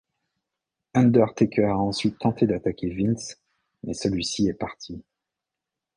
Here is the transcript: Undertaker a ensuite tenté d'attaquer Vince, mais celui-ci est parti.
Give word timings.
Undertaker 0.95 1.65
a 1.65 1.77
ensuite 1.77 2.17
tenté 2.17 2.47
d'attaquer 2.47 2.89
Vince, 2.89 3.39
mais 3.83 3.93
celui-ci 3.93 4.47
est 4.47 4.55
parti. 4.55 4.99